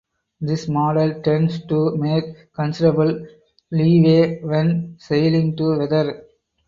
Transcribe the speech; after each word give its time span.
This 0.39 0.67
model 0.67 1.21
tends 1.21 1.63
to 1.67 1.95
make 1.95 2.51
considerable 2.53 3.23
leeway 3.71 4.41
when 4.41 4.95
sailing 4.99 5.55
to 5.57 5.77
weather. 5.77 6.25